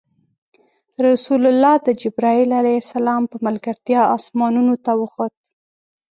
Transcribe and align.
رسول 1.07 1.43
الله 1.51 1.75
د 1.85 1.87
جبرایل 2.01 2.49
ع 2.57 2.59
په 3.31 3.37
ملګرتیا 3.45 4.01
اسمانونو 4.17 4.73
ته 4.85 4.91
وخوت. 5.01 5.35